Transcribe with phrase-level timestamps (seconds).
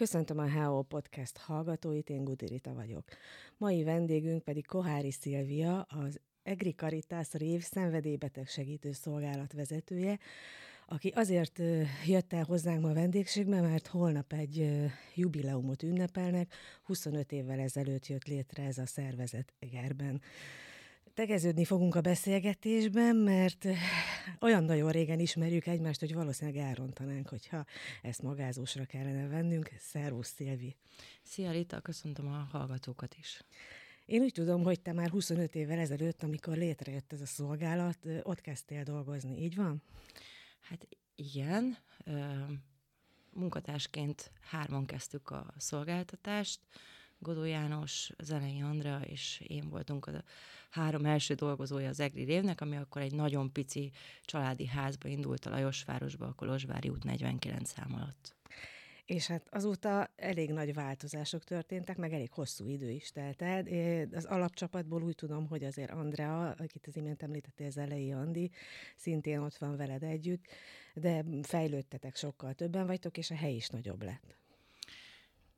[0.00, 3.04] Köszöntöm a HO Podcast hallgatóit, én Gudirita vagyok.
[3.56, 10.18] Mai vendégünk pedig Kohári Szilvia, az Egri Caritas Rév szenvedélybeteg segítő szolgálat vezetője,
[10.86, 11.62] aki azért
[12.06, 18.62] jött el hozzánk ma vendégségbe, mert holnap egy jubileumot ünnepelnek, 25 évvel ezelőtt jött létre
[18.62, 20.20] ez a szervezet Egerben.
[21.20, 23.66] Tegeződni fogunk a beszélgetésben, mert
[24.40, 27.64] olyan nagyon régen ismerjük egymást, hogy valószínűleg elrontanánk, hogyha
[28.02, 29.70] ezt magázósra kellene vennünk.
[29.78, 30.76] Szervusz, Szilvi!
[31.22, 33.42] Szia, Rita, köszöntöm a hallgatókat is.
[34.06, 38.40] Én úgy tudom, hogy te már 25 évvel ezelőtt, amikor létrejött ez a szolgálat, ott
[38.40, 39.82] kezdtél dolgozni, így van?
[40.60, 41.76] Hát igen,
[43.32, 46.60] munkatársként hárman kezdtük a szolgáltatást,
[47.22, 50.22] Godó János, Zenei Andrea és én voltunk a
[50.70, 53.90] három első dolgozója az Egri Révnek, ami akkor egy nagyon pici
[54.22, 58.36] családi házba indult a Lajosvárosba, a Kolozsvári út 49 szám alatt.
[59.04, 63.64] És hát azóta elég nagy változások történtek, meg elég hosszú idő is telt el.
[64.12, 68.50] Az alapcsapatból úgy tudom, hogy azért Andrea, akit az imént említettél, az elejé Andi,
[68.96, 70.46] szintén ott van veled együtt,
[70.94, 74.39] de fejlődtetek sokkal többen vagytok, és a hely is nagyobb lett.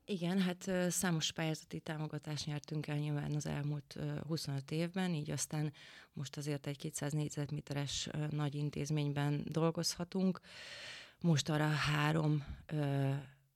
[0.05, 5.72] Igen, hát számos pályázati támogatást nyertünk el nyilván az elmúlt 25 évben, így aztán
[6.12, 10.41] most azért egy 200 négyzetméteres nagy intézményben dolgozhatunk.
[11.20, 12.45] Most arra három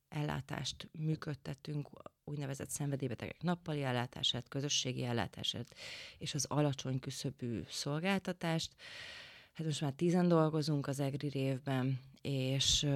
[0.09, 1.89] ellátást működtettünk,
[2.23, 5.75] úgynevezett szenvedélybetegek nappali ellátását, közösségi ellátását
[6.17, 8.75] és az alacsony küszöbű szolgáltatást.
[9.53, 12.87] Hát most már tízen dolgozunk az EGRI révben, és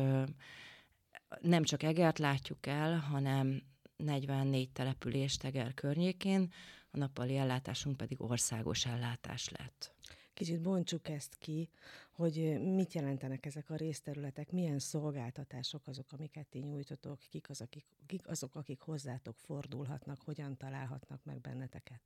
[1.39, 3.63] nem csak Egert látjuk el, hanem
[3.95, 6.51] 44 települést Eger környékén,
[6.91, 9.93] a nappali ellátásunk pedig országos ellátás lett.
[10.33, 11.69] Kicsit bontsuk ezt ki,
[12.11, 17.85] hogy mit jelentenek ezek a részterületek, milyen szolgáltatások azok, amiket ti nyújtotok, kik, az, akik,
[18.05, 22.01] kik azok, akik hozzátok fordulhatnak, hogyan találhatnak meg benneteket.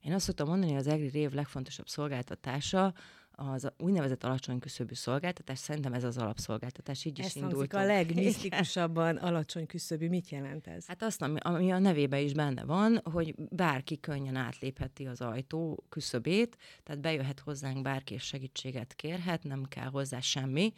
[0.00, 2.94] Én azt szoktam mondani, hogy az EGRI rév legfontosabb szolgáltatása
[3.38, 7.72] az úgynevezett alacsony küszöbű szolgáltatás, szerintem ez az alapszolgáltatás, így ez is indult.
[7.72, 10.08] a legmisztikusabban alacsony küszöbű.
[10.08, 10.86] Mit jelent ez?
[10.86, 15.84] Hát azt, ami, ami a nevébe is benne van, hogy bárki könnyen átlépheti az ajtó
[15.88, 20.72] küszöbét, tehát bejöhet hozzánk bárki, és segítséget kérhet, nem kell hozzá semmi.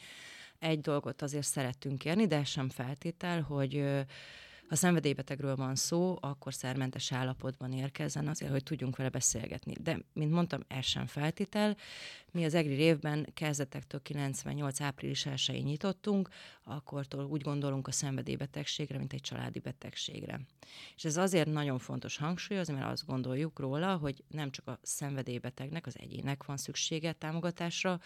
[0.58, 4.04] Egy dolgot azért szerettünk kérni, de sem feltétel, hogy
[4.69, 9.73] ha szenvedélybetegről van szó, akkor szermentes állapotban érkezzen azért, hogy tudjunk vele beszélgetni.
[9.81, 11.77] De, mint mondtam, ez sem feltétel.
[12.31, 16.29] Mi az EGRI révben kezdetektől 98 április 1 nyitottunk,
[16.62, 20.41] akkortól úgy gondolunk a szenvedélybetegségre, mint egy családi betegségre.
[20.97, 25.87] És ez azért nagyon fontos hangsúlyozni, mert azt gondoljuk róla, hogy nem csak a szenvedélybetegnek,
[25.87, 28.00] az egyének van szüksége támogatásra,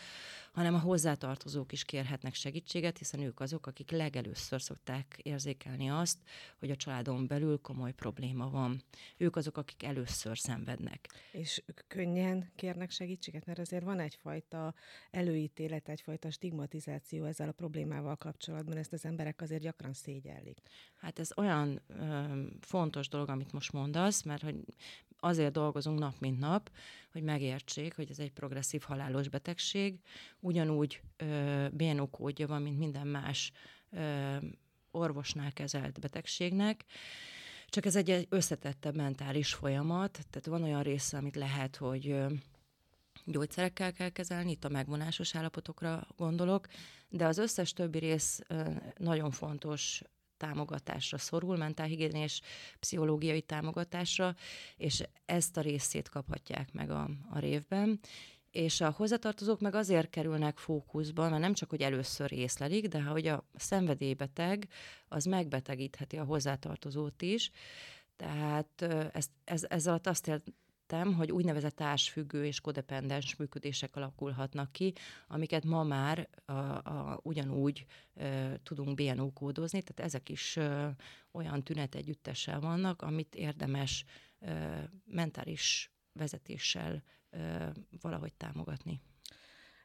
[0.53, 6.19] hanem a hozzátartozók is kérhetnek segítséget, hiszen ők azok, akik legelőször szokták érzékelni azt,
[6.63, 8.83] hogy a családon belül komoly probléma van.
[9.17, 11.09] Ők azok, akik először szenvednek.
[11.33, 14.75] És könnyen kérnek segítséget, mert azért van egyfajta
[15.11, 20.59] előítélet, egyfajta stigmatizáció ezzel a problémával kapcsolatban, ezt az emberek azért gyakran szégyellik.
[20.95, 22.25] Hát ez olyan ö,
[22.61, 24.57] fontos dolog, amit most mondasz, mert hogy
[25.17, 26.71] azért dolgozunk nap, mint nap,
[27.13, 30.01] hogy megértsék, hogy ez egy progresszív halálos betegség,
[30.41, 33.53] ugyanúgy ö, BNO kódja van, mint minden más
[33.91, 34.37] ö,
[34.93, 36.85] orvosnál kezelt betegségnek,
[37.67, 42.17] csak ez egy összetettebb mentális folyamat, tehát van olyan része, amit lehet, hogy
[43.25, 46.67] gyógyszerekkel kell kezelni, itt a megvonásos állapotokra gondolok,
[47.09, 48.41] de az összes többi rész
[48.97, 50.03] nagyon fontos
[50.37, 52.41] támogatásra szorul, mentálhigiénés,
[52.81, 54.35] pszichológiai támogatásra,
[54.77, 58.01] és ezt a részét kaphatják meg a, a révben,
[58.53, 63.27] és a hozzatartozók meg azért kerülnek fókuszba, mert nem csak, hogy először észlelik, de hogy
[63.27, 64.69] a szenvedélybeteg,
[65.09, 67.51] az megbetegítheti a hozzátartozót is.
[68.17, 68.83] Tehát
[69.13, 74.93] ez, ez, ez alatt azt értem, hogy úgynevezett társfüggő és kodependens működések alakulhatnak ki,
[75.29, 80.95] amiket ma már a, a, ugyanúgy e, tudunk BNO kódozni, tehát ezek is e,
[81.31, 84.05] olyan tünet együttessel vannak, amit érdemes
[84.41, 87.03] e, mentális vezetéssel
[88.01, 89.01] valahogy támogatni.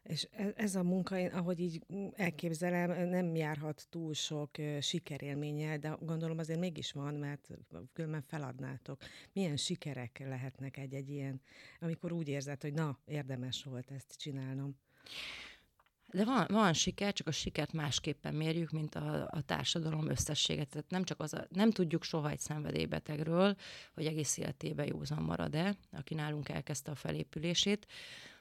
[0.04, 4.50] És e, ez a munka, ahogy így elképzelem, nem járhat túl sok
[4.80, 7.50] sikerélménnyel, de gondolom azért mégis van, mert
[7.94, 9.02] különben feladnátok.
[9.34, 11.42] Milyen sikerek lehetnek egy-egy ilyen,
[11.80, 14.76] amikor úgy érzed, hogy na, érdemes volt ezt csinálnom?
[16.12, 20.70] De van, van siker, csak a sikert másképpen mérjük, mint a, a társadalom összességet.
[20.70, 23.56] Tehát nem csak az a, nem tudjuk soha egy szenvedélybetegről,
[23.94, 27.88] hogy egész életében józan marad-e, aki nálunk elkezdte a felépülését.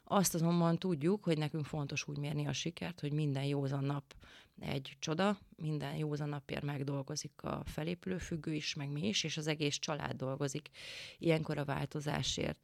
[0.05, 4.15] Azt azonban tudjuk, hogy nekünk fontos úgy mérni a sikert, hogy minden józan nap
[4.61, 9.47] egy csoda, minden józan napért megdolgozik a felépülő függő is, meg mi is, és az
[9.47, 10.69] egész család dolgozik
[11.19, 12.59] ilyenkor a változásért.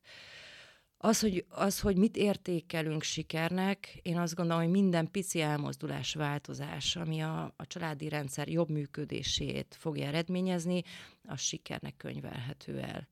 [1.04, 6.96] Az hogy, az, hogy mit értékelünk sikernek, én azt gondolom, hogy minden pici elmozdulás, változás,
[6.96, 10.82] ami a, a családi rendszer jobb működését fogja eredményezni,
[11.24, 13.08] az sikernek könyvelhető el.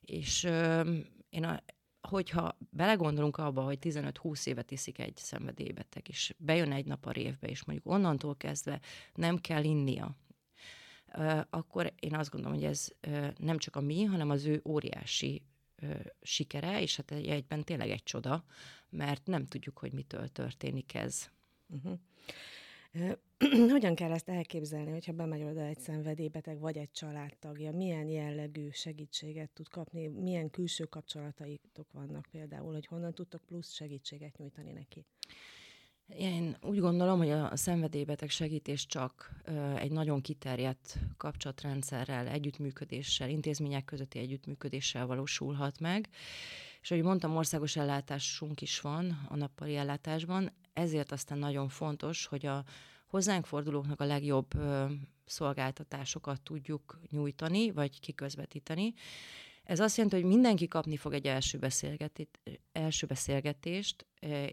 [0.00, 0.90] És ö,
[1.28, 1.62] én a,
[2.08, 7.46] hogyha belegondolunk abba, hogy 15-20 évet iszik egy szenvedélybeteg, és bejön egy nap a révbe,
[7.46, 8.80] és mondjuk onnantól kezdve
[9.14, 10.16] nem kell innia,
[11.50, 12.88] akkor én azt gondolom, hogy ez
[13.36, 15.42] nem csak a mi, hanem az ő óriási
[16.22, 18.44] sikere, és hát egyben tényleg egy csoda,
[18.90, 21.30] mert nem tudjuk, hogy mitől történik ez.
[21.68, 21.98] Uh-huh.
[23.70, 27.72] Hogyan kell ezt elképzelni, hogyha bemegy oda egy szenvedélybeteg vagy egy családtagja?
[27.72, 30.06] Milyen jellegű segítséget tud kapni?
[30.06, 35.04] Milyen külső kapcsolataitok vannak például, hogy honnan tudtok plusz segítséget nyújtani neki?
[36.08, 39.30] Én úgy gondolom, hogy a szenvedélybeteg segítés csak
[39.76, 46.08] egy nagyon kiterjedt kapcsolatrendszerrel, együttműködéssel, intézmények közötti együttműködéssel valósulhat meg.
[46.80, 52.46] És ahogy mondtam, országos ellátásunk is van a nappali ellátásban, ezért aztán nagyon fontos, hogy
[52.46, 52.64] a
[53.06, 54.50] hozzánk fordulóknak a legjobb
[55.24, 58.94] szolgáltatásokat tudjuk nyújtani, vagy kiközvetíteni.
[59.64, 62.40] Ez azt jelenti, hogy mindenki kapni fog egy első, beszélgetést,
[62.72, 64.06] első beszélgetést,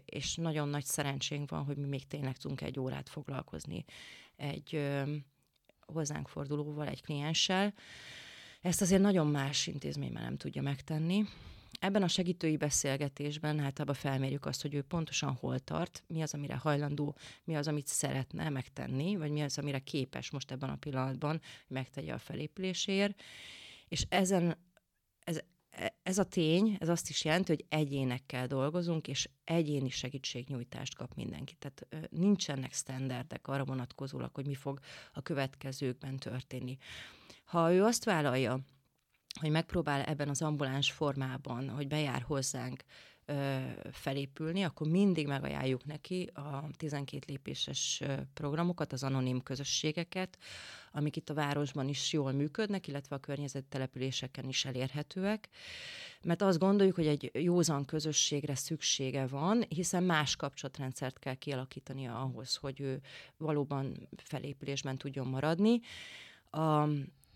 [0.04, 3.84] és nagyon nagy szerencsénk van, hogy mi még tényleg tudunk egy órát foglalkozni
[4.36, 4.92] egy
[5.86, 7.74] hozzánk fordulóval, egy klienssel.
[8.60, 11.24] Ezt azért nagyon más intézményben nem tudja megtenni.
[11.80, 16.56] Ebben a segítői beszélgetésben általában felmérjük azt, hogy ő pontosan hol tart, mi az, amire
[16.56, 21.30] hajlandó, mi az, amit szeretne megtenni, vagy mi az, amire képes most ebben a pillanatban,
[21.30, 23.22] hogy megtegye a felépüléséért.
[23.88, 24.56] És ezen,
[25.24, 25.40] ez,
[26.02, 31.54] ez a tény, ez azt is jelenti, hogy egyénekkel dolgozunk, és egyéni segítségnyújtást kap mindenki.
[31.54, 34.80] Tehát nincsenek standardek arra vonatkozólag, hogy mi fog
[35.12, 36.76] a következőkben történni.
[37.44, 38.60] Ha ő azt vállalja,
[39.40, 42.82] hogy megpróbál ebben az ambuláns formában, hogy bejár hozzánk
[43.92, 48.02] felépülni, akkor mindig megajánljuk neki a 12 lépéses
[48.34, 50.38] programokat, az anonim közösségeket,
[50.92, 55.48] amik itt a városban is jól működnek, illetve a környezet településeken is elérhetőek,
[56.22, 62.56] mert azt gondoljuk, hogy egy józan közösségre szüksége van, hiszen más kapcsolatrendszert kell kialakítania ahhoz,
[62.56, 63.00] hogy ő
[63.36, 65.80] valóban felépülésben tudjon maradni.
[66.50, 66.82] A,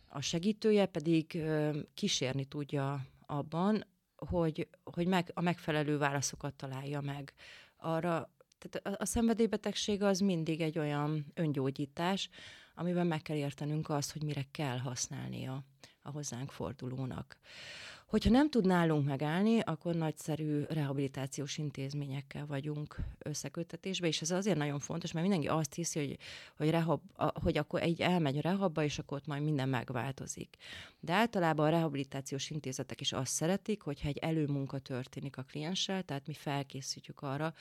[0.08, 1.42] a segítője pedig
[1.94, 3.84] kísérni tudja abban,
[4.16, 7.32] hogy, hogy meg, a megfelelő válaszokat találja meg.
[7.76, 12.28] Arra, tehát a, a szenvedélybetegség az mindig egy olyan öngyógyítás,
[12.74, 15.64] amiben meg kell értenünk azt, hogy mire kell használnia
[16.02, 17.36] a hozzánk fordulónak.
[18.06, 24.78] Hogyha nem tud nálunk megállni, akkor nagyszerű rehabilitációs intézményekkel vagyunk összekötetésbe, és ez azért nagyon
[24.78, 26.18] fontos, mert mindenki azt hiszi, hogy,
[26.56, 27.00] hogy, rehab,
[27.42, 30.56] hogy akkor egy elmegy a rehabba, és akkor ott majd minden megváltozik.
[31.00, 36.26] De általában a rehabilitációs intézetek is azt szeretik, hogyha egy előmunka történik a klienssel, tehát
[36.26, 37.54] mi felkészítjük arra,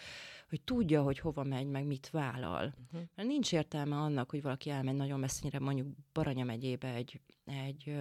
[0.49, 2.73] hogy tudja, hogy hova megy, meg mit vállal.
[2.85, 3.07] Uh-huh.
[3.15, 7.95] Mert nincs értelme annak, hogy valaki elmegy nagyon messzire, mondjuk Baranya megyébe egy, egy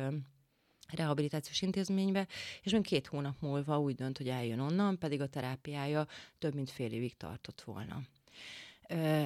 [0.93, 2.27] rehabilitációs intézménybe,
[2.63, 6.07] és még két hónap múlva úgy dönt, hogy eljön onnan, pedig a terápiája
[6.39, 8.03] több mint fél évig tartott volna.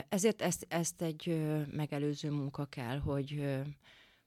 [0.09, 3.59] Ezért ezt, ezt egy megelőző munka kell, hogy,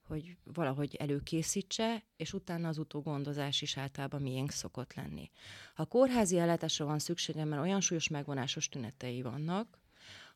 [0.07, 5.29] hogy valahogy előkészítse, és utána az utógondozás is általában miénk szokott lenni.
[5.75, 9.79] Ha kórházi ellátásra van szükségem, mert olyan súlyos megvonásos tünetei vannak,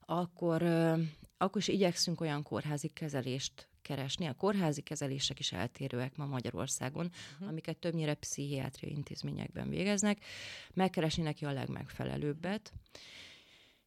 [0.05, 0.61] akkor,
[1.37, 4.25] akkor is igyekszünk olyan kórházi kezelést keresni.
[4.25, 7.47] A kórházi kezelések is eltérőek ma Magyarországon, uh-huh.
[7.47, 10.23] amiket többnyire pszichiátriai intézményekben végeznek.
[10.73, 12.73] Megkeresni neki a legmegfelelőbbet.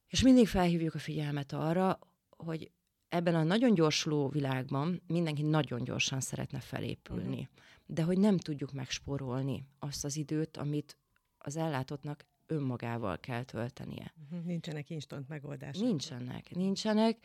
[0.06, 1.98] És mindig felhívjuk a figyelmet arra,
[2.36, 2.70] hogy
[3.08, 7.48] ebben a nagyon gyorsuló világban mindenki nagyon gyorsan szeretne felépülni, uh-huh.
[7.86, 10.98] de hogy nem tudjuk megspórolni azt az időt, amit
[11.38, 14.12] az ellátottnak önmagával kell töltenie.
[14.30, 15.82] Mhm, nincsenek instant megoldások.
[15.82, 17.16] Nincsenek, nincsenek,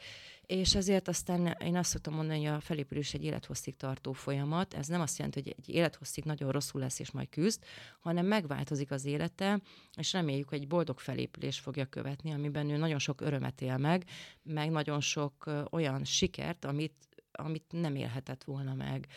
[0.46, 4.74] és ezért aztán én azt szoktam mondani, hogy a felépülés egy élethosszig tartó folyamat.
[4.74, 7.64] Ez nem azt jelenti, hogy egy élethosszig nagyon rosszul lesz és majd küzd,
[8.00, 9.62] hanem megváltozik az élete,
[9.96, 14.06] és reméljük, hogy egy boldog felépülés fogja követni, amiben ő nagyon sok örömet él meg,
[14.44, 19.08] meg nagyon sok olyan sikert, amit, amit nem élhetett volna meg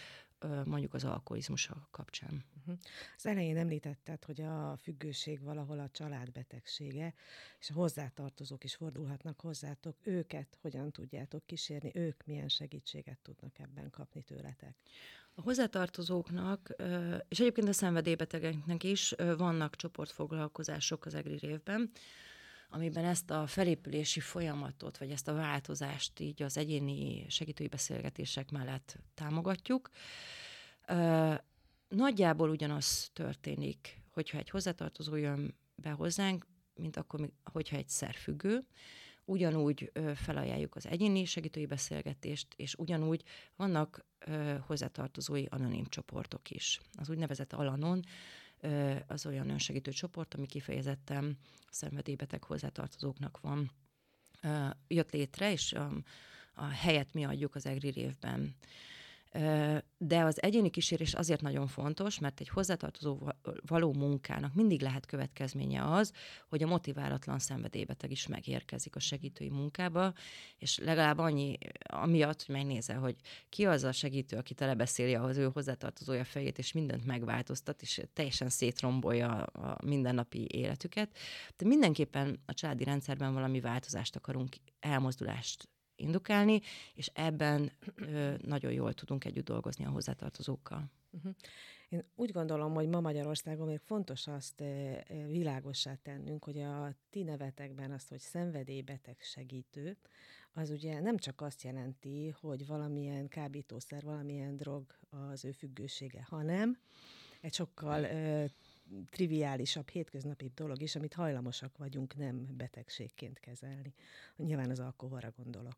[0.64, 2.44] mondjuk az alkoholizmusa kapcsán.
[2.58, 2.78] Uh-huh.
[3.16, 7.14] Az elején említetted, hogy a függőség valahol a családbetegsége,
[7.60, 9.96] és a hozzátartozók is fordulhatnak hozzátok.
[10.02, 11.90] Őket hogyan tudjátok kísérni?
[11.94, 14.76] Ők milyen segítséget tudnak ebben kapni tőletek?
[15.34, 16.74] A hozzátartozóknak,
[17.28, 21.90] és egyébként a szenvedélybetegeknek is vannak csoportfoglalkozások az EGRI révben,
[22.68, 28.96] amiben ezt a felépülési folyamatot, vagy ezt a változást így az egyéni segítői beszélgetések mellett
[29.14, 29.90] támogatjuk.
[31.88, 38.66] Nagyjából ugyanaz történik, hogyha egy hozzátartozó jön be hozzánk, mint akkor, hogyha egy szerfüggő,
[39.24, 43.22] ugyanúgy felajánljuk az egyéni segítői beszélgetést, és ugyanúgy
[43.56, 44.04] vannak
[44.60, 46.80] hozzátartozói anonim csoportok is.
[46.92, 48.04] Az úgynevezett Alanon
[49.06, 51.38] az olyan önsegítő csoport, ami kifejezetten
[51.70, 53.70] szenvedélybeteg hozzátartozóknak van,
[54.88, 55.92] jött létre, és a,
[56.54, 58.56] a helyet mi adjuk az EGRI révben.
[59.98, 63.18] De az egyéni kísérés azért nagyon fontos, mert egy hozzátartozó
[63.66, 66.12] való munkának mindig lehet következménye az,
[66.48, 70.12] hogy a motiválatlan szenvedélybeteg is megérkezik a segítői munkába,
[70.58, 73.16] és legalább annyi, amiatt, hogy megnézze, hogy
[73.48, 78.48] ki az a segítő, aki telebeszéli az ő hozzátartozója fejét, és mindent megváltoztat, és teljesen
[78.48, 81.16] szétrombolja a mindennapi életüket.
[81.56, 86.60] De mindenképpen a családi rendszerben valami változást akarunk, elmozdulást indukálni,
[86.94, 87.72] és ebben
[88.42, 90.90] nagyon jól tudunk együtt dolgozni a hozzátartozókkal.
[91.10, 91.34] Uh-huh.
[91.88, 94.62] Én úgy gondolom, hogy ma Magyarországon még fontos azt
[95.26, 99.96] világossá tennünk, hogy a ti nevetekben azt, hogy szenvedélybeteg segítő,
[100.52, 106.78] az ugye nem csak azt jelenti, hogy valamilyen kábítószer, valamilyen drog az ő függősége, hanem
[107.40, 108.06] egy sokkal
[109.10, 113.94] triviálisabb, hétköznapi dolog is, amit hajlamosak vagyunk nem betegségként kezelni.
[114.36, 115.76] Nyilván az alkoholra gondolok.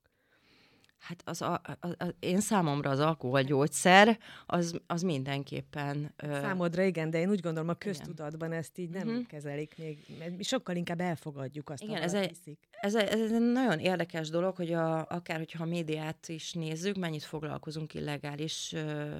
[0.99, 6.12] Hát az a, a, a, én számomra az alkoholgyógyszer az, az mindenképpen...
[6.17, 6.33] Ö...
[6.33, 8.61] Számodra igen, de én úgy gondolom a köztudatban igen.
[8.61, 9.27] ezt így nem uh-huh.
[9.27, 12.38] kezelik még, mert sokkal inkább elfogadjuk azt, igen, ez egy,
[12.71, 16.97] ez, egy, ez egy nagyon érdekes dolog, hogy a, akár hogyha a médiát is nézzük,
[16.97, 19.17] mennyit foglalkozunk illegális ö,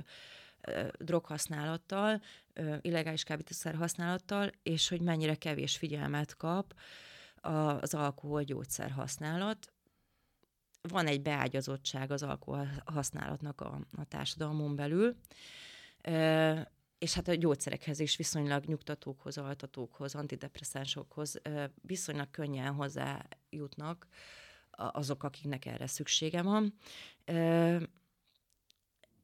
[0.99, 2.23] droghasználattal,
[2.81, 6.75] illegális kábítószer használattal, és hogy mennyire kevés figyelmet kap
[7.81, 9.73] az alkoholgyógyszer használat.
[10.83, 15.17] Van egy beágyazottság az alkohol használatnak a, a társadalmon belül,
[16.99, 21.41] és hát a gyógyszerekhez is viszonylag nyugtatókhoz, altatókhoz, antidepresszánsokhoz
[21.83, 24.07] viszonylag könnyen hozzájutnak
[24.71, 26.75] azok, akiknek erre szüksége van.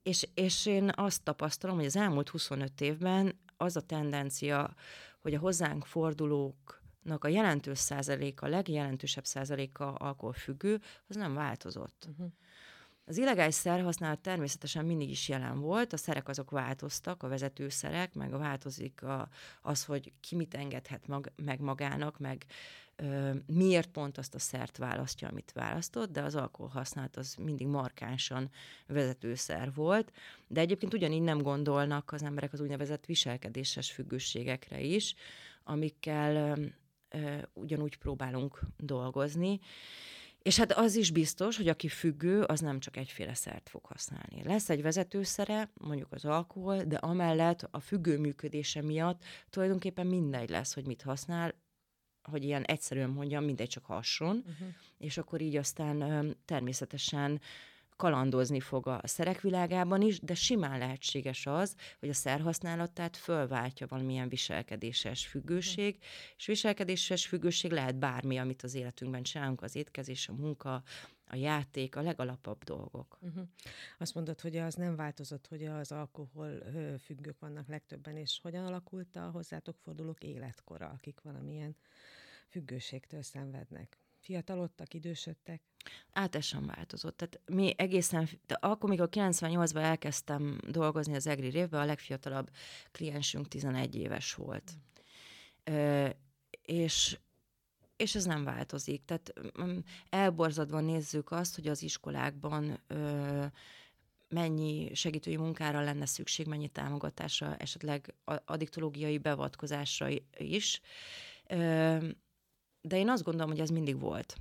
[0.05, 4.75] És, és én azt tapasztalom, hogy az elmúlt 25 évben az a tendencia,
[5.21, 12.07] hogy a hozzánk fordulóknak a jelentős százaléka, a legjelentősebb százaléka alkoholfüggő, az nem változott.
[12.11, 12.33] Uh-huh.
[13.07, 18.31] Az illegális szerhasználat természetesen mindig is jelen volt, a szerek azok változtak, a vezetőszerek, meg
[18.31, 19.29] változik a,
[19.63, 22.45] az, hogy ki mit engedhet mag, meg magának, meg
[22.97, 28.51] ö, miért pont azt a szert választja, amit választott, de az alkoholhasználat az mindig markánsan
[28.87, 30.13] vezetőszer volt,
[30.47, 35.15] de egyébként ugyanígy nem gondolnak az emberek az úgynevezett viselkedéses függőségekre is,
[35.65, 36.67] amikkel ö,
[37.19, 39.61] ö, ugyanúgy próbálunk dolgozni,
[40.45, 44.43] és hát az is biztos, hogy aki függő, az nem csak egyféle szert fog használni.
[44.43, 50.75] Lesz egy vezetőszere, mondjuk az alkohol, de amellett a függő működése miatt tulajdonképpen mindegy lesz,
[50.75, 51.55] hogy mit használ,
[52.23, 54.69] hogy ilyen egyszerűen mondjam, mindegy csak hasson, uh-huh.
[54.99, 57.41] és akkor így aztán természetesen
[57.97, 64.29] kalandozni fog a szerek világában is, de simán lehetséges az, hogy a szerhasználatát fölváltja valamilyen
[64.29, 65.99] viselkedéses függőség,
[66.37, 70.83] és viselkedéses függőség lehet bármi, amit az életünkben csinálunk, az étkezés, a munka,
[71.27, 73.19] a játék, a legalapabb dolgok.
[73.21, 73.49] Uh-huh.
[73.99, 76.63] Azt mondod, hogy az nem változott, hogy az alkohol
[77.05, 81.77] függők vannak legtöbben, és hogyan alakult a hozzátok fordulók életkora, akik valamilyen
[82.49, 84.04] függőségtől szenvednek?
[84.25, 85.63] Fiatalodtak, idősödtek?
[86.13, 87.17] Át ez sem változott.
[87.17, 92.51] Tehát mi egészen, de akkor, mikor 98-ban elkezdtem dolgozni az EGRI révben, a legfiatalabb
[92.93, 94.73] kliensünk 11 éves volt.
[95.71, 95.75] Mm.
[95.75, 96.09] Ö,
[96.63, 97.19] és
[97.97, 99.05] és ez nem változik.
[99.05, 99.79] Tehát mm,
[100.09, 103.45] elborzadva nézzük azt, hogy az iskolákban ö,
[104.29, 108.15] mennyi segítői munkára lenne szükség, mennyi támogatásra, esetleg
[108.45, 110.81] addiktológiai beavatkozásra is.
[111.47, 112.09] Ö,
[112.89, 114.37] de én azt gondolom, hogy ez mindig volt.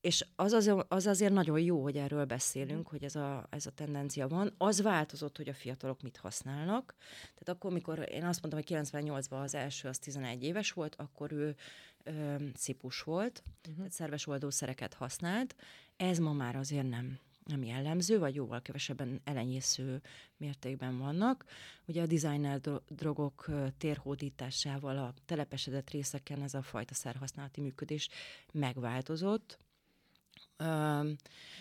[0.00, 2.90] És az, az, az azért nagyon jó, hogy erről beszélünk, mhm.
[2.90, 4.54] hogy ez a, ez a tendencia van.
[4.58, 6.94] Az változott, hogy a fiatalok mit használnak.
[7.20, 11.32] Tehát akkor, mikor én azt mondtam, hogy 98-ban az első, az 11 éves volt, akkor
[11.32, 11.56] ő
[12.02, 13.76] ö, cipus volt, uh-huh.
[13.76, 15.56] tehát szerves oldószereket használt.
[15.96, 20.02] Ez ma már azért nem nem jellemző, vagy jóval kevesebben elenyésző
[20.36, 21.44] mértékben vannak.
[21.86, 28.08] Ugye a designer drogok térhódításával a telepesedett részeken ez a fajta szerhasználati működés
[28.52, 29.58] megváltozott.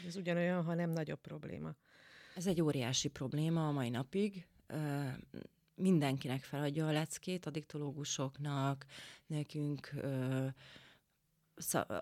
[0.05, 1.75] Ez ugyanolyan, ha nem nagyobb probléma.
[2.35, 4.47] Ez egy óriási probléma a mai napig.
[5.75, 8.85] Mindenkinek feladja a leckét, addiktológusoknak,
[9.27, 9.93] nekünk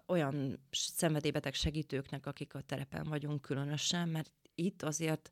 [0.05, 5.29] olyan szenvedélybeteg segítőknek, akik a terepen vagyunk különösen, mert itt azért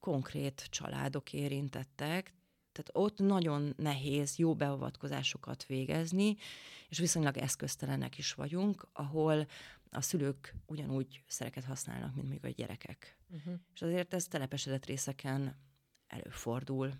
[0.00, 2.34] konkrét családok érintettek,
[2.72, 6.36] tehát ott nagyon nehéz jó beavatkozásokat végezni,
[6.88, 9.46] és viszonylag eszköztelenek is vagyunk, ahol
[9.90, 13.18] a szülők ugyanúgy szereket használnak, mint még a gyerekek.
[13.30, 13.54] Uh-huh.
[13.74, 15.56] És azért ez telepesedett részeken
[16.06, 16.92] előfordul.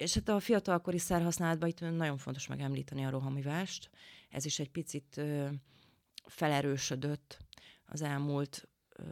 [0.00, 3.90] És hát a fiatalkori szerhasználatban itt nagyon fontos megemlíteni a rohamivást.
[4.30, 5.48] Ez is egy picit ö,
[6.26, 7.38] felerősödött
[7.86, 9.02] az elmúlt ö,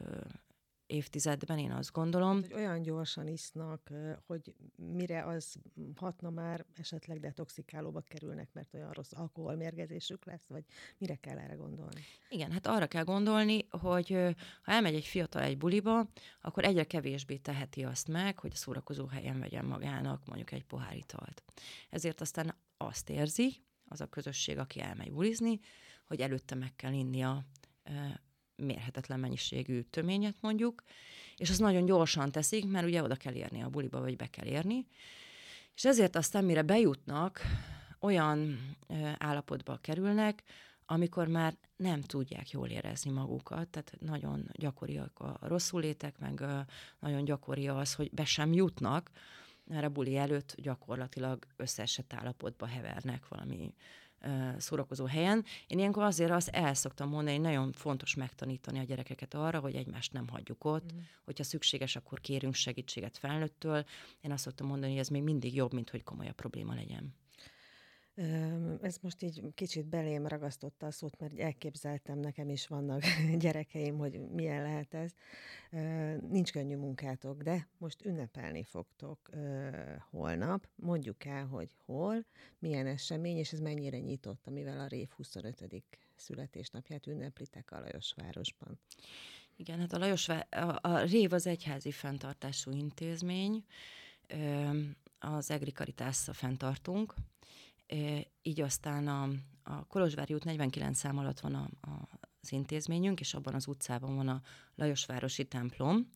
[0.88, 2.40] évtizedben, én azt gondolom.
[2.40, 3.90] Hogy olyan gyorsan isznak,
[4.26, 5.56] hogy mire az
[5.96, 10.64] hatna már esetleg detoxikálóba kerülnek, mert olyan rossz alkoholmérgezésük lesz, vagy
[10.98, 12.00] mire kell erre gondolni?
[12.28, 14.08] Igen, hát arra kell gondolni, hogy
[14.62, 16.08] ha elmegy egy fiatal egy buliba,
[16.40, 20.96] akkor egyre kevésbé teheti azt meg, hogy a szórakozó helyen vegyen magának mondjuk egy pohár
[20.96, 21.42] italt.
[21.90, 25.60] Ezért aztán azt érzi, az a közösség, aki elmegy bulizni,
[26.06, 27.44] hogy előtte meg kell innia
[28.62, 30.82] mérhetetlen mennyiségű töményet mondjuk,
[31.36, 34.46] és azt nagyon gyorsan teszik, mert ugye oda kell érni a buliba, vagy be kell
[34.46, 34.86] érni.
[35.74, 37.40] És ezért aztán, mire bejutnak,
[38.00, 38.58] olyan
[39.18, 40.42] állapotba kerülnek,
[40.86, 46.44] amikor már nem tudják jól érezni magukat, tehát nagyon gyakoriak a rosszulétek, meg
[47.00, 49.10] nagyon gyakori az, hogy be sem jutnak,
[49.64, 53.74] mert a buli előtt gyakorlatilag összeesett állapotba hevernek valami
[54.58, 55.44] szórakozó helyen.
[55.66, 59.74] Én ilyenkor azért azt el szoktam mondani, hogy nagyon fontos megtanítani a gyerekeket arra, hogy
[59.74, 60.98] egymást nem hagyjuk ott, mm.
[61.24, 63.84] hogyha szükséges, akkor kérünk segítséget felnőttől.
[64.20, 67.14] Én azt szoktam mondani, hogy ez még mindig jobb, mint hogy komolyabb probléma legyen.
[68.82, 73.02] Ez most így kicsit belém ragasztotta a szót, mert elképzeltem, nekem is vannak
[73.38, 75.12] gyerekeim, hogy milyen lehet ez.
[76.20, 79.30] Nincs könnyű munkátok, de most ünnepelni fogtok
[80.10, 80.68] holnap.
[80.74, 82.24] Mondjuk el, hogy hol,
[82.58, 85.84] milyen esemény, és ez mennyire nyitott, amivel a Rév 25.
[86.16, 88.78] születésnapját ünneplitek a Lajosvárosban.
[89.56, 93.64] Igen, hát a, Lajos, a, Rév az egyházi fenntartású intézmény,
[95.18, 97.14] az Egri Caritas fenntartunk,
[98.42, 99.28] így aztán a,
[99.62, 102.08] a Kolozsvári út 49 szám alatt van a, a,
[102.40, 104.42] az intézményünk, és abban az utcában van a
[104.74, 106.08] Lajosvárosi templom.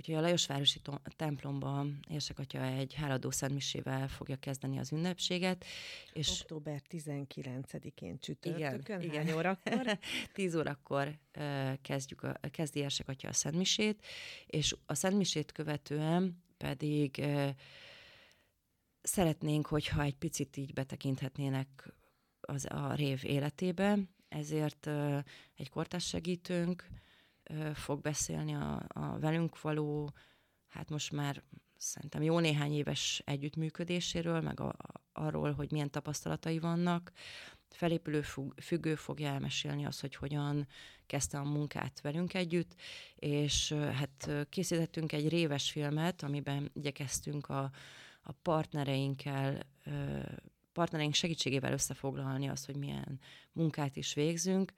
[0.00, 0.80] Úgyhogy a Lajosvárosi
[1.16, 5.64] templomban Érsek Atya egy háladó szentmisével fogja kezdeni az ünnepséget.
[6.12, 9.98] És Október 19-én csütörtökön, igen, hány órakor?
[10.32, 11.18] 10 órakor
[11.82, 14.06] kezdjük a, kezdi Érsek Atya a szentmisét,
[14.46, 17.22] és a szentmisét követően pedig
[19.02, 21.94] szeretnénk, hogyha egy picit így betekinthetnének
[22.40, 24.90] az a rév életébe, ezért
[25.54, 26.88] egy kortás segítőnk
[27.74, 30.12] fog beszélni a, a velünk való,
[30.68, 31.42] hát most már
[31.76, 37.12] szerintem jó néhány éves együttműködéséről, meg a, a, arról, hogy milyen tapasztalatai vannak.
[37.68, 38.22] Felépülő
[38.62, 40.66] függő fogja elmesélni azt, hogy hogyan
[41.06, 42.74] kezdte a munkát velünk együtt,
[43.14, 47.70] és hát készítettünk egy réves filmet, amiben igyekeztünk a,
[48.30, 49.62] a partnereinkkel,
[50.72, 53.20] partnereink segítségével összefoglalni azt, hogy milyen
[53.52, 54.72] munkát is végzünk.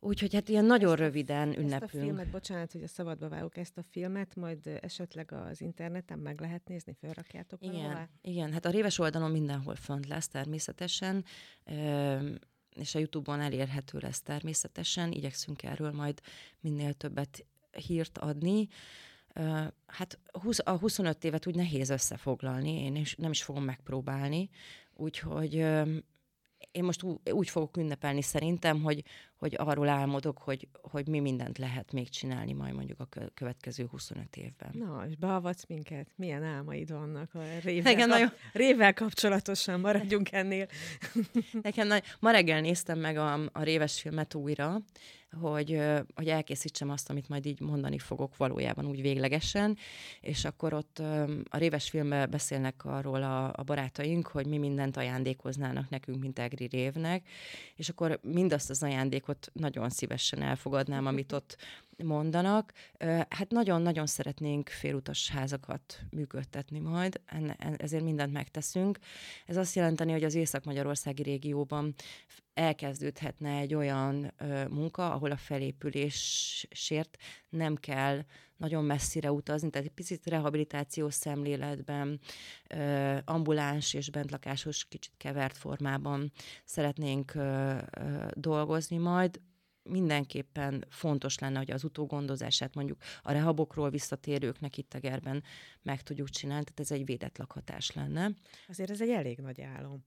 [0.00, 1.72] Úgyhogy hát ilyen nagyon ezt röviden ünnepünk.
[1.72, 6.18] Ezt a filmet, bocsánat, hogy a szabadba vágok ezt a filmet, majd esetleg az interneten
[6.18, 8.08] meg lehet nézni, felrakjátok igen, valahová?
[8.20, 11.24] Igen, hát a réves oldalon mindenhol fönt lesz természetesen,
[12.74, 15.12] és a Youtube-on elérhető lesz természetesen.
[15.12, 16.20] Igyekszünk erről majd
[16.60, 17.46] minél többet
[17.86, 18.68] hírt adni
[19.86, 20.18] hát
[20.64, 24.48] a 25 évet úgy nehéz összefoglalni, én is nem is fogom megpróbálni,
[24.94, 25.54] úgyhogy
[26.70, 29.04] én most úgy fogok ünnepelni szerintem, hogy,
[29.38, 34.36] hogy arról álmodok, hogy, hogy mi mindent lehet még csinálni majd mondjuk a következő 25
[34.36, 34.70] évben.
[34.72, 36.08] Na, és beavatsz minket?
[36.14, 38.32] Milyen álmaid vannak a révvel, Nekem nagyon...
[38.52, 39.80] révvel kapcsolatosan?
[39.80, 40.66] Maradjunk ennél.
[41.62, 42.02] Nekem nagy...
[42.20, 44.80] Ma reggel néztem meg a, a réves filmet újra,
[45.40, 45.80] hogy,
[46.14, 49.76] hogy elkészítsem azt, amit majd így mondani fogok valójában úgy véglegesen,
[50.20, 50.98] és akkor ott
[51.48, 56.66] a réves filmben beszélnek arról a, a barátaink, hogy mi mindent ajándékoznának nekünk, mint Egri
[56.66, 57.28] révnek,
[57.76, 61.56] és akkor mindazt az ajándékot nagyon szívesen elfogadnám, amit ott
[62.04, 62.72] mondanak.
[63.28, 67.20] Hát nagyon-nagyon szeretnénk félutas házakat működtetni majd,
[67.76, 68.98] ezért mindent megteszünk.
[69.46, 71.94] Ez azt jelenteni, hogy az Észak-Magyarországi régióban
[72.54, 74.32] elkezdődhetne egy olyan
[74.70, 77.16] munka, ahol a felépülésért
[77.48, 78.24] nem kell
[78.56, 82.20] nagyon messzire utazni, tehát egy picit rehabilitációs szemléletben,
[83.24, 86.32] ambuláns és bentlakásos kicsit kevert formában
[86.64, 87.32] szeretnénk
[88.32, 89.40] dolgozni majd
[89.82, 95.42] mindenképpen fontos lenne, hogy az utógondozását mondjuk a rehabokról visszatérőknek itt Gerben
[95.82, 98.30] meg tudjuk csinálni, tehát ez egy védett lakhatás lenne.
[98.68, 100.04] Azért ez egy elég nagy álom.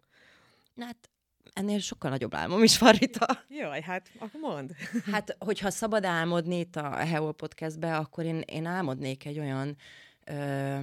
[0.75, 1.09] Hát
[1.53, 3.43] ennél sokkal nagyobb álmom is van, Rita.
[3.49, 4.75] Jaj, hát akkor mond.
[5.11, 9.77] Hát, hogyha szabad álmodni itt a Heo Podcastbe, akkor én, én álmodnék egy olyan
[10.25, 10.77] ö,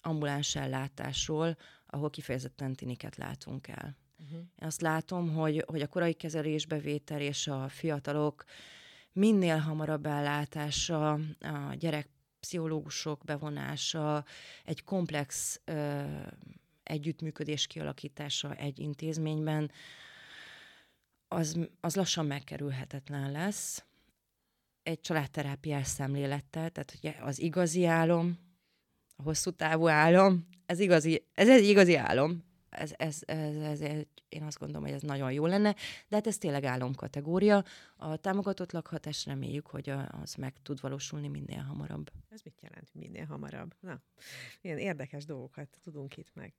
[0.00, 3.96] ambuláns ellátásról, ahol kifejezetten tiniket látunk el.
[4.18, 4.38] Uh-huh.
[4.38, 8.44] Én azt látom, hogy, hogy a korai kezelésbevétel és a fiatalok
[9.12, 12.08] minél hamarabb ellátása, a gyerek
[12.40, 14.24] pszichológusok bevonása,
[14.64, 16.02] egy komplex ö,
[16.86, 19.70] együttműködés kialakítása egy intézményben,
[21.28, 23.84] az, az lassan megkerülhetetlen lesz.
[24.82, 28.38] Egy családterápiás szemlélettel, tehát ugye az igazi álom,
[29.16, 32.44] a hosszú távú álom, ez, igazi, ez egy igazi álom,
[32.76, 33.80] ez, ez, ez, ez,
[34.28, 35.74] én azt gondolom, hogy ez nagyon jó lenne,
[36.08, 37.64] de hát ez tényleg álomkategória.
[37.96, 42.10] A támogatott lakhatás reméljük, hogy az meg tud valósulni minél hamarabb.
[42.28, 43.74] Ez mit jelent, minél hamarabb?
[43.80, 44.00] Na,
[44.60, 46.52] milyen érdekes dolgokat tudunk itt meg.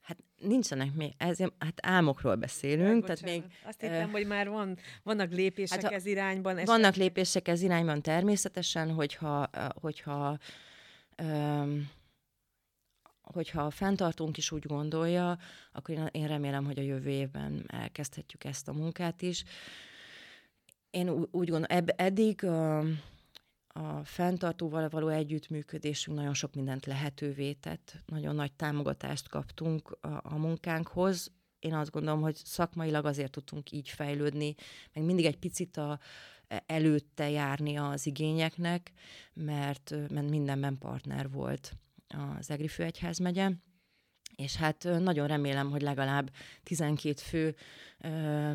[0.00, 3.04] Hát nincsenek még, ez, hát álmokról beszélünk.
[3.04, 6.56] tehát még, Azt hittem, uh, hogy már van, vannak lépések hát, ez irányban.
[6.56, 6.78] Esetleg.
[6.78, 9.50] Vannak lépések ez irányban természetesen, hogyha,
[9.80, 10.38] hogyha
[11.22, 11.90] um,
[13.32, 15.38] hogyha a fenntartónk is úgy gondolja,
[15.72, 19.44] akkor én remélem, hogy a jövő évben elkezdhetjük ezt a munkát is.
[20.90, 21.64] Én úgy gondolom,
[21.96, 22.78] eddig a,
[23.66, 30.38] a fenntartóval való együttműködésünk nagyon sok mindent lehetővé tett, nagyon nagy támogatást kaptunk a, a
[30.38, 31.32] munkánkhoz.
[31.58, 34.54] Én azt gondolom, hogy szakmailag azért tudtunk így fejlődni,
[34.92, 35.98] meg mindig egy picit a,
[36.66, 38.92] előtte járni az igényeknek,
[39.32, 41.76] mert, mert mindenben partner volt
[42.08, 43.50] az Egri Főegyházmegye,
[44.36, 46.30] és hát nagyon remélem, hogy legalább
[46.62, 47.54] 12 fő
[47.98, 48.52] ö,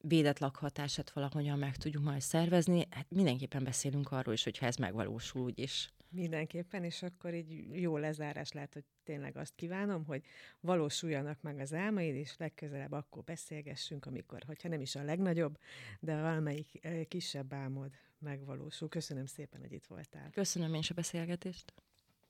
[0.00, 2.86] védett lakhatását valahogyan meg tudjuk majd szervezni.
[2.90, 5.92] Hát mindenképpen beszélünk arról is, hogyha ez megvalósul úgyis.
[6.08, 10.22] Mindenképpen, és akkor így jó lezárás lehet, hogy tényleg azt kívánom, hogy
[10.60, 15.58] valósuljanak meg az álmaid, és legközelebb akkor beszélgessünk, amikor, hogyha nem is a legnagyobb,
[16.00, 18.88] de valamelyik kisebb álmod megvalósul.
[18.88, 20.30] Köszönöm szépen, hogy itt voltál.
[20.30, 21.74] Köszönöm én is a beszélgetést.